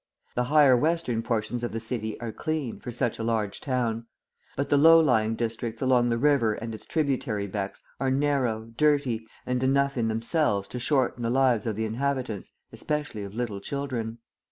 The 0.33 0.45
higher 0.45 0.75
western 0.75 1.21
portions 1.21 1.61
of 1.63 1.73
the 1.73 1.79
city 1.79 2.19
are 2.19 2.31
clean, 2.31 2.79
for 2.79 2.91
such 2.91 3.19
a 3.19 3.23
large 3.23 3.61
town. 3.61 4.07
But 4.55 4.69
the 4.69 4.77
low 4.77 4.99
lying 4.99 5.35
districts 5.35 5.79
along 5.79 6.09
the 6.09 6.17
river 6.17 6.55
and 6.55 6.73
its 6.73 6.87
tributary 6.87 7.45
becks 7.45 7.83
are 7.99 8.09
narrow, 8.09 8.63
dirty, 8.75 9.27
and 9.45 9.61
enough 9.61 9.97
in 9.97 10.07
themselves 10.07 10.67
to 10.69 10.79
shorten 10.79 11.21
the 11.21 11.29
lives 11.29 11.67
of 11.67 11.75
the 11.75 11.85
inhabitants, 11.85 12.51
especially 12.71 13.21
of 13.21 13.35
little 13.35 13.61
children. 13.61 14.17